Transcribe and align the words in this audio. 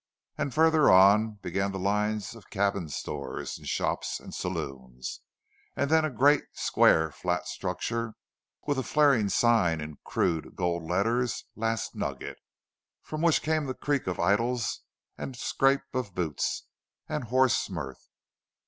And 0.35 0.51
farther 0.51 0.89
on 0.89 1.35
began 1.43 1.71
the 1.71 1.77
lines 1.77 2.33
of 2.33 2.49
cabins 2.49 2.95
stores 2.95 3.59
and 3.59 3.67
shops 3.67 4.19
and 4.19 4.33
saloons 4.33 5.19
and 5.75 5.91
then 5.91 6.03
a 6.03 6.09
great, 6.09 6.41
square, 6.53 7.11
flat 7.11 7.45
structure 7.47 8.15
with 8.65 8.79
a 8.79 8.81
flaring 8.81 9.29
sign 9.29 9.79
in 9.79 9.97
crude 10.03 10.55
gold 10.55 10.85
letters, 10.89 11.45
"Last 11.55 11.93
Nugget," 11.93 12.39
from 13.03 13.21
which 13.21 13.43
came 13.43 13.65
the 13.67 13.75
creak 13.75 14.07
of 14.07 14.17
iddles 14.17 14.79
and 15.19 15.35
scrape 15.35 15.93
of 15.93 16.15
boots, 16.15 16.63
and 17.07 17.25
hoarse 17.25 17.69
mirth. 17.69 18.09